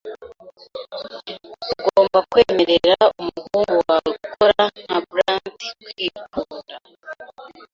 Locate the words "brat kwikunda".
5.09-6.75